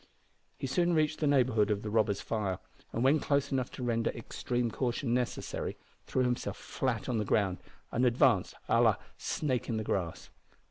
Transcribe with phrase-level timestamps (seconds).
[0.57, 2.57] He soon reached the neighbourhood of the robbers' fire,
[2.91, 5.77] and, when close enough to render extreme caution necessary,
[6.07, 7.59] threw himself flat on the ground
[7.91, 10.31] and advanced a la "snake in the grass."